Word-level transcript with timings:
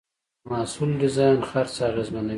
د 0.43 0.43
محصول 0.51 0.89
ډیزاین 1.01 1.35
د 1.41 1.45
خرڅ 1.49 1.75
اغېزمنوي. 1.89 2.29